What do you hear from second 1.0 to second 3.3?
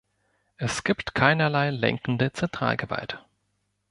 keinerlei lenkende Zentralgewalt.